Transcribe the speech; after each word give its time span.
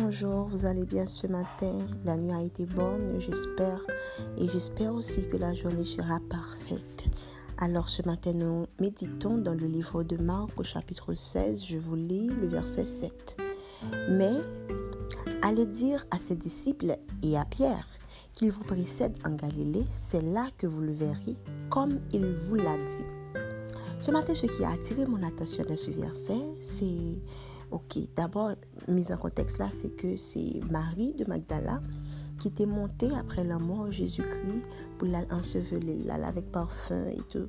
bonjour, 0.00 0.46
vous 0.46 0.64
allez 0.64 0.86
bien 0.86 1.06
ce 1.06 1.26
matin? 1.26 1.72
La 2.04 2.16
nuit 2.16 2.32
a 2.32 2.42
été 2.42 2.64
bonne, 2.64 3.20
j'espère. 3.20 3.80
Et 4.38 4.48
j'espère 4.48 4.94
aussi 4.94 5.28
que 5.28 5.36
la 5.36 5.52
journée 5.52 5.84
sera 5.84 6.20
parfaite. 6.30 7.08
Alors 7.58 7.88
ce 7.88 8.02
matin, 8.02 8.32
nous 8.32 8.66
méditons 8.80 9.36
dans 9.36 9.52
le 9.52 9.66
livre 9.66 10.02
de 10.02 10.16
Marc 10.16 10.58
au 10.58 10.64
chapitre 10.64 11.14
16. 11.14 11.64
Je 11.64 11.76
vous 11.76 11.96
lis 11.96 12.28
le 12.28 12.48
verset 12.48 12.86
7. 12.86 13.36
Mais 14.10 14.36
allez 15.42 15.66
dire 15.66 16.06
à 16.10 16.18
ses 16.18 16.36
disciples 16.36 16.96
et 17.22 17.36
à 17.36 17.44
Pierre 17.44 17.86
qu'il 18.34 18.52
vous 18.52 18.64
précède 18.64 19.16
en 19.26 19.32
Galilée, 19.32 19.84
c'est 19.92 20.22
là 20.22 20.46
que 20.56 20.66
vous 20.66 20.80
le 20.80 20.92
verrez, 20.92 21.36
comme 21.68 22.00
il 22.12 22.26
vous 22.26 22.54
l'a 22.54 22.76
dit. 22.76 23.40
Ce 24.00 24.10
matin, 24.10 24.32
ce 24.32 24.46
qui 24.46 24.64
a 24.64 24.70
attiré 24.70 25.04
mon 25.04 25.22
attention 25.22 25.64
dans 25.68 25.76
ce 25.76 25.90
verset, 25.90 26.40
c'est 26.58 27.18
Ok, 27.70 27.98
d'abord, 28.16 28.52
mise 28.88 29.12
en 29.12 29.16
contexte 29.16 29.58
là, 29.58 29.68
c'est 29.72 29.94
que 29.94 30.16
c'est 30.16 30.60
Marie 30.70 31.14
de 31.14 31.24
Magdala 31.24 31.80
qui 32.38 32.48
était 32.48 32.66
montée 32.66 33.10
après 33.14 33.44
la 33.44 33.58
mort 33.58 33.86
de 33.86 33.90
Jésus-Christ 33.92 34.62
pour 34.98 35.08
l'ensevelir 35.08 36.12
avec 36.12 36.50
parfum 36.50 37.04
et 37.06 37.20
tout. 37.28 37.46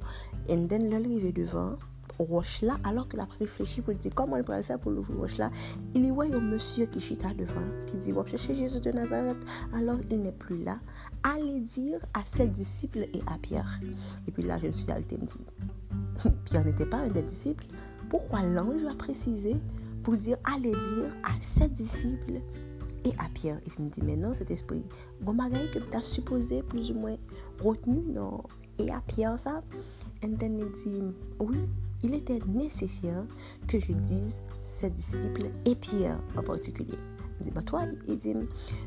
Et 0.47 0.67
then, 0.67 0.91
elle 0.91 1.05
arrivée 1.05 1.31
devant 1.31 1.77
roche 2.19 2.61
là, 2.61 2.77
alors 2.83 3.07
qu'elle 3.07 3.21
a 3.21 3.27
réfléchi 3.39 3.81
pour 3.81 3.93
dire 3.93 4.11
comment 4.13 4.37
elle 4.37 4.43
pourrait 4.43 4.57
le 4.57 4.63
faire 4.63 4.79
pour 4.79 4.91
l'ouvrir 4.91 5.17
roche 5.17 5.37
là, 5.37 5.49
il 5.95 6.05
y 6.05 6.11
voit 6.11 6.25
un 6.25 6.39
monsieur 6.39 6.85
qui 6.85 6.99
chita 6.99 7.33
devant, 7.33 7.61
qui 7.87 7.97
dit, 7.97 8.11
va 8.11 8.25
chercher 8.25 8.55
Jésus 8.55 8.79
de 8.79 8.91
Nazareth, 8.91 9.37
alors 9.73 9.97
il 10.09 10.21
n'est 10.21 10.31
plus 10.31 10.63
là. 10.63 10.79
Allez 11.23 11.61
dire 11.61 11.99
à 12.13 12.21
ses 12.25 12.47
disciples 12.47 13.07
et 13.13 13.21
à 13.27 13.37
Pierre. 13.39 13.79
Et 14.27 14.31
puis 14.31 14.43
là, 14.43 14.59
je 14.59 14.67
me 14.67 14.73
suis 14.73 14.85
dit, 14.85 15.17
me 15.17 16.31
Pierre 16.45 16.65
n'était 16.65 16.85
pas 16.85 16.97
un 16.97 17.09
des 17.09 17.23
disciples. 17.23 17.65
Pourquoi 18.09 18.41
l'ange 18.41 18.83
a 18.89 18.95
précisé 18.95 19.55
pour 20.03 20.17
dire 20.17 20.37
allez 20.43 20.71
dire 20.71 21.15
à 21.23 21.31
ses 21.39 21.67
disciples 21.67 22.41
et 23.05 23.11
à 23.17 23.29
Pierre. 23.33 23.57
Et 23.65 23.69
puis 23.69 23.79
il 23.79 23.85
me 23.85 23.89
dit 23.89 24.01
mais 24.03 24.15
non 24.15 24.33
cet 24.33 24.51
esprit, 24.51 24.83
bon 25.21 25.31
Gomagaï 25.31 25.69
que 25.71 25.79
tu 25.79 25.95
as 25.95 26.03
supposé 26.03 26.63
plus 26.63 26.91
ou 26.91 26.95
moins 26.95 27.15
retenu 27.63 28.01
non? 28.13 28.43
et 28.79 28.91
à 28.91 29.01
Pierre 29.01 29.39
ça. 29.39 29.63
Et 30.23 30.29
then 30.29 30.59
il 30.59 30.71
dit 30.71 31.03
oui, 31.39 31.57
il 32.03 32.13
était 32.13 32.39
nécessaire 32.47 33.25
que 33.67 33.79
je 33.79 33.93
dise 33.93 34.41
ses 34.59 34.89
disciples 34.89 35.49
et 35.65 35.75
Pierre 35.75 36.19
en 36.37 36.43
particulier. 36.43 36.97
Il 37.39 37.45
dit 37.45 37.51
bah 37.51 37.63
toi, 37.63 37.85
il 38.07 38.17
dit 38.17 38.35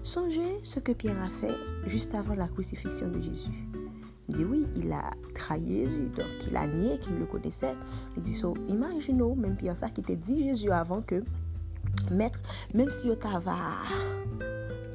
songez 0.02 0.60
ce 0.62 0.78
que 0.78 0.92
Pierre 0.92 1.20
a 1.20 1.28
fait 1.28 1.54
juste 1.86 2.14
avant 2.14 2.34
la 2.34 2.46
crucifixion 2.46 3.08
de 3.08 3.20
Jésus. 3.20 3.50
Il 4.28 4.34
dit 4.36 4.44
oui, 4.44 4.66
il 4.76 4.90
a 4.92 5.10
trahi 5.34 5.80
Jésus, 5.82 6.10
donc 6.16 6.26
il 6.48 6.56
a 6.56 6.66
nié 6.66 6.98
qu'il 6.98 7.18
le 7.18 7.26
connaissait. 7.26 7.74
Il 8.16 8.22
dit, 8.22 8.34
so, 8.34 8.54
imaginons, 8.68 9.36
même 9.36 9.56
Pierre 9.56 9.76
ça 9.76 9.90
qui 9.90 10.02
te 10.02 10.12
dit 10.12 10.44
Jésus 10.44 10.70
avant 10.70 11.02
que, 11.02 11.22
maître, 12.10 12.40
même 12.72 12.90
si 12.90 13.08
yo 13.08 13.16
t'ava 13.16 13.58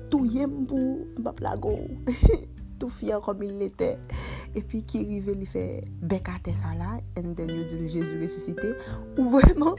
tout 0.10 0.26
yembou, 0.26 1.08
plago, 1.36 1.80
tout 2.80 2.90
fier 2.90 3.22
comme 3.22 3.44
il 3.44 3.60
l'était, 3.60 3.98
et 4.56 4.64
puis 4.64 4.84
qui 4.84 5.06
arrivait, 5.06 5.36
il 5.38 5.46
fait 5.46 5.84
bécater 6.02 6.56
ça 6.56 6.74
là, 6.74 7.00
and 7.20 7.36
then 7.36 7.50
you 7.50 7.66
dit 7.66 7.90
Jésus 7.90 8.20
ressuscité, 8.20 8.74
ou 9.18 9.30
vraiment, 9.30 9.76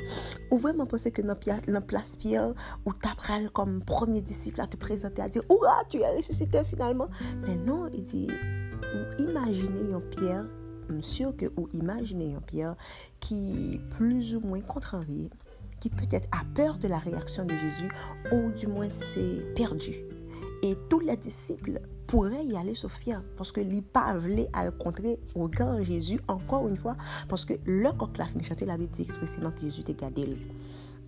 ou 0.53 0.59
vraiment 0.59 0.87
penser 0.87 1.11
que 1.11 1.23
dans 1.23 1.37
la 1.67 1.81
place 1.81 2.15
Pierre, 2.15 2.55
ou 2.87 2.93
t'apral 2.93 3.51
comme 3.51 3.83
premier 3.83 4.21
disciple 4.21 4.61
à 4.61 4.69
te 4.69 4.77
présenter, 4.77 5.23
à 5.23 5.29
dire, 5.29 5.43
oura, 5.49 5.83
tu 5.89 5.99
es 5.99 6.17
ressuscité 6.17 6.63
finalement. 6.63 7.09
Mais 7.43 7.57
non, 7.57 7.89
il 7.93 8.05
dit, 8.05 8.29
ou 8.95 9.23
imaginez 9.23 9.93
un 9.93 10.01
Pierre, 10.01 10.47
sûr 11.01 11.37
que 11.37 11.47
ou 11.57 11.69
imaginez 11.73 12.35
un 12.35 12.41
Pierre 12.41 12.75
qui 13.21 13.81
plus 13.91 14.35
ou 14.35 14.41
moins 14.41 14.61
contrarié, 14.61 15.31
qui 15.81 15.89
peut-être 15.89 16.29
a 16.33 16.45
peur 16.55 16.79
de 16.79 16.89
la 16.89 16.99
réaction 16.99 17.45
de 17.45 17.55
Jésus, 17.55 17.91
ou 18.33 18.51
du 18.53 18.67
moins 18.67 18.89
s'est 18.89 19.45
perdu. 19.55 19.95
Et 20.63 20.75
tous 20.91 21.01
les 21.01 21.17
disciples 21.17 21.81
pourraient 22.07 22.45
y 22.45 22.57
aller 22.57 22.75
sauf 22.75 22.99
Pierre, 22.99 23.23
parce 23.37 23.53
que 23.53 23.61
l'I 23.61 23.83
pas 23.83 24.17
à 24.53 24.65
le 24.65 24.71
contrer 24.73 25.21
au 25.35 25.49
grand 25.49 25.83
Jésus, 25.83 26.21
encore 26.29 26.69
une 26.69 26.77
fois, 26.77 26.97
parce 27.29 27.45
que 27.45 27.55
le 27.65 27.91
coq 27.93 28.19
l'a 28.19 28.27
fini 28.27 28.45
chanter, 28.45 28.67
l'avait 28.67 28.89
dit 28.89 29.03
expressément 29.03 29.53
que 29.53 29.61
Jésus 29.63 29.83
était 29.83 29.95
gardé. 29.95 30.37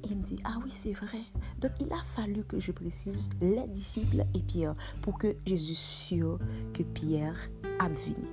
Il 0.04 0.16
me 0.16 0.22
dit, 0.22 0.38
ah 0.44 0.58
oui, 0.64 0.70
c'est 0.72 0.92
vrai. 0.92 1.20
Donc, 1.60 1.72
il 1.80 1.92
a 1.92 2.02
fallu 2.14 2.44
que 2.44 2.58
je 2.58 2.72
précise 2.72 3.30
les 3.40 3.66
disciples 3.68 4.24
et 4.34 4.40
Pierre 4.40 4.74
pour 5.00 5.18
que 5.18 5.36
Jésus 5.46 5.74
sûr 5.74 6.38
que 6.74 6.82
Pierre 6.82 7.36
a 7.78 7.88
venu. 7.88 8.26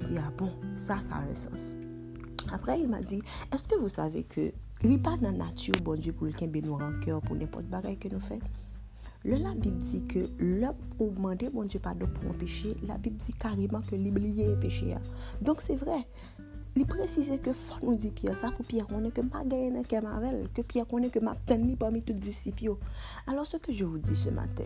Il 0.00 0.06
dit, 0.08 0.16
ah 0.18 0.32
bon, 0.36 0.52
ça, 0.74 1.00
ça 1.00 1.14
a 1.14 1.22
un 1.22 1.34
sens. 1.34 1.76
Après, 2.52 2.80
il 2.80 2.88
m'a 2.88 3.00
dit, 3.00 3.22
est-ce 3.52 3.68
que 3.68 3.76
vous 3.76 3.88
savez 3.88 4.24
que 4.24 4.52
il 4.84 5.00
pas 5.00 5.16
dans 5.16 5.30
la 5.30 5.44
nature, 5.46 5.76
bon 5.80 5.96
Dieu, 5.96 6.12
pour 6.12 6.26
lequel 6.26 6.50
nous 6.64 6.76
cœur 7.04 7.20
pour 7.20 7.36
n'importe 7.36 7.66
bagaille 7.66 7.98
que 7.98 8.08
nous 8.08 8.18
faisons 8.18 8.40
Le 9.22 9.36
la 9.36 9.54
Bible 9.54 9.78
dit 9.78 10.04
que 10.06 10.28
l'homme 10.40 10.74
ou 10.98 11.10
demander 11.10 11.50
bon 11.50 11.64
Dieu 11.64 11.78
pardon 11.78 12.08
pour 12.08 12.32
un 12.32 12.34
péché, 12.34 12.76
la 12.82 12.98
Bible 12.98 13.16
dit 13.16 13.32
carrément 13.34 13.80
que 13.80 13.94
l'oublier 13.94 14.50
est 14.50 14.56
péché. 14.56 14.96
Donc 15.40 15.60
c'est 15.60 15.76
vrai, 15.76 16.08
il 16.74 16.86
précise 16.86 17.30
que 17.42 17.52
faut 17.52 17.84
nous 17.84 17.96
dire 17.96 18.12
Pierre 18.12 18.36
ça 18.36 18.50
pour 18.50 18.64
Pierre 18.64 18.86
on 18.90 19.04
est 19.04 19.10
que 19.10 19.20
pas 19.20 19.44
gagné 19.44 19.82
que 19.82 20.00
mavel 20.02 20.48
que 20.54 20.62
Pierre 20.62 20.86
connaît 20.86 21.10
que 21.10 21.18
m'a 21.18 21.36
tenu 21.46 21.76
parmi 21.76 22.02
tous 22.02 22.14
disciples. 22.14 22.76
Alors 23.26 23.46
ce 23.46 23.58
que 23.58 23.72
je 23.72 23.84
vous 23.84 23.98
dis 23.98 24.16
ce 24.16 24.30
matin, 24.30 24.64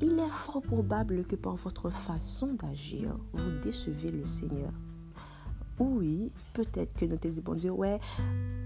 il 0.00 0.18
est 0.18 0.30
fort 0.30 0.62
probable 0.62 1.24
que 1.24 1.36
par 1.36 1.56
votre 1.56 1.90
façon 1.90 2.54
d'agir, 2.54 3.16
vous 3.32 3.50
décevez 3.62 4.10
le 4.10 4.26
Seigneur. 4.26 4.72
Oui, 5.78 6.32
peut-être 6.54 6.94
que 6.94 7.04
nous 7.06 7.16
te 7.16 7.28
dit 7.28 7.40
bon 7.40 7.54
Dieu, 7.54 7.70
ouais, 7.70 7.98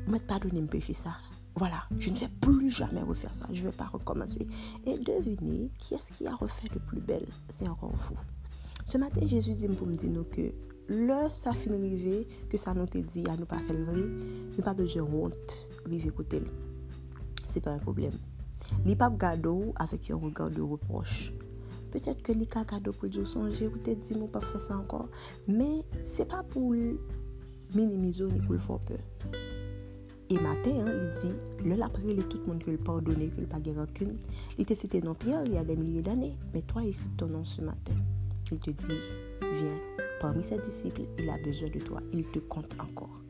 ne 0.06 0.18
pas 0.18 0.38
donné 0.38 0.60
me 0.60 0.66
péché 0.66 0.92
ça. 0.92 1.16
Voilà, 1.56 1.84
je 1.98 2.10
ne 2.10 2.16
vais 2.16 2.28
plus 2.40 2.70
jamais 2.70 3.02
refaire 3.02 3.34
ça. 3.34 3.46
Je 3.52 3.64
ne 3.64 3.70
vais 3.70 3.76
pas 3.76 3.86
recommencer. 3.86 4.46
Et 4.86 4.96
devinez, 4.98 5.70
qui 5.78 5.94
est-ce 5.94 6.12
qui 6.12 6.26
a 6.26 6.34
refait 6.34 6.68
le 6.72 6.80
plus 6.80 7.00
belle 7.00 7.26
C'est 7.48 7.68
encore 7.68 7.92
vous. 7.94 8.16
Ce 8.84 8.96
matin, 8.98 9.20
Jésus 9.26 9.54
dit 9.54 9.68
pour 9.68 9.86
me 9.86 9.94
dire 9.94 10.10
que 10.30 10.52
lè 10.90 11.20
sa 11.30 11.52
fin 11.54 11.76
rive, 11.78 12.24
ke 12.50 12.58
sa 12.58 12.74
nou 12.74 12.90
te 12.90 13.02
di 13.06 13.22
a 13.30 13.36
nou 13.38 13.46
pa 13.48 13.60
fel 13.66 13.84
vre, 13.86 14.02
nou 14.56 14.66
pa 14.66 14.74
beje 14.76 15.02
ront 15.04 15.54
rive 15.86 16.10
koute 16.16 16.42
lè. 16.42 16.50
Se 17.46 17.62
pa 17.62 17.76
yon 17.76 17.84
problem. 17.84 18.16
Li 18.84 18.96
pa 18.98 19.08
pou 19.10 19.20
gado 19.22 19.54
ou 19.54 19.76
avèk 19.82 20.10
yon 20.10 20.24
regard 20.26 20.52
de 20.54 20.66
reproche. 20.66 21.30
Petèt 21.90 22.20
ke 22.26 22.34
li 22.34 22.46
ka 22.50 22.64
gado 22.68 22.92
pou 22.94 23.10
diyo 23.10 23.24
sonje 23.26 23.70
ou 23.70 23.78
te 23.86 23.96
di 23.98 24.18
mou 24.18 24.30
pa 24.30 24.42
fè 24.44 24.60
sa 24.62 24.76
ankon, 24.78 25.08
men 25.48 25.80
se 26.06 26.26
pa 26.26 26.42
pou 26.46 26.74
minimizo 27.74 28.28
ni 28.30 28.42
pou 28.42 28.58
l'fò 28.58 28.78
pè. 28.90 29.00
E 30.30 30.36
matè, 30.38 30.70
li 30.70 31.08
di, 31.18 31.30
lè 31.66 31.78
la 31.78 31.88
pre 31.90 32.06
li 32.06 32.22
tout 32.22 32.44
moun 32.46 32.60
ke 32.62 32.76
l'pardonne, 32.76 33.32
ke 33.34 33.42
l'page 33.42 33.74
rakun, 33.78 34.14
li 34.58 34.66
te 34.66 34.78
site 34.78 35.02
nan 35.02 35.18
Pierre 35.18 35.42
il 35.46 35.54
y 35.54 35.58
a 35.58 35.64
de 35.64 35.74
milye 35.74 36.02
d'anè, 36.06 36.36
men 36.52 36.62
toi 36.70 36.84
il 36.84 36.94
site 36.94 37.16
ton 37.18 37.34
nan 37.34 37.44
se 37.44 37.66
matè. 37.66 37.98
Il 38.52 38.58
te 38.58 38.70
di, 38.70 38.94
vien, 39.40 40.09
parmi 40.20 40.44
ses 40.44 40.58
disciples, 40.58 41.02
il 41.18 41.28
a 41.28 41.38
besoin 41.38 41.70
de 41.70 41.80
toi, 41.80 42.00
il 42.12 42.26
te 42.26 42.38
compte 42.38 42.74
encore. 42.78 43.20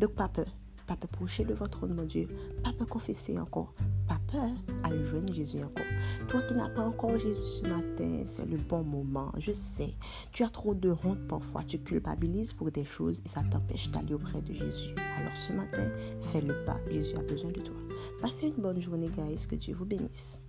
Donc, 0.00 0.14
pas 0.14 0.28
peur, 0.28 0.46
pas 0.86 0.96
peur 0.96 1.10
procher 1.10 1.44
de 1.44 1.52
votre 1.52 1.86
nom, 1.86 1.94
mon 1.94 2.04
Dieu, 2.04 2.26
pas 2.64 2.72
peur 2.72 2.88
confesser 2.88 3.38
encore, 3.38 3.74
pas 4.08 4.18
peur 4.32 4.50
à 4.82 5.04
joindre 5.04 5.32
Jésus 5.32 5.58
encore. 5.58 5.84
Toi 6.28 6.42
qui 6.42 6.54
n'as 6.54 6.70
pas 6.70 6.86
encore 6.86 7.18
Jésus 7.18 7.34
ce 7.34 7.62
matin, 7.62 8.22
c'est 8.26 8.46
le 8.46 8.56
bon 8.56 8.82
moment, 8.82 9.30
je 9.36 9.52
sais. 9.52 9.94
Tu 10.32 10.42
as 10.42 10.48
trop 10.48 10.74
de 10.74 10.94
honte 11.04 11.28
parfois, 11.28 11.62
tu 11.62 11.78
culpabilises 11.78 12.54
pour 12.54 12.70
des 12.70 12.84
choses 12.84 13.20
et 13.24 13.28
ça 13.28 13.42
t'empêche 13.50 13.90
d'aller 13.90 14.14
auprès 14.14 14.40
de 14.40 14.54
Jésus. 14.54 14.94
Alors 15.18 15.36
ce 15.36 15.52
matin, 15.52 15.90
fais 16.22 16.40
le 16.40 16.64
pas, 16.64 16.78
Jésus 16.90 17.16
a 17.16 17.22
besoin 17.22 17.50
de 17.50 17.60
toi. 17.60 17.76
Passez 18.22 18.46
une 18.46 18.62
bonne 18.62 18.80
journée, 18.80 19.10
guys, 19.14 19.46
que 19.46 19.56
Dieu 19.56 19.74
vous 19.74 19.84
bénisse. 19.84 20.42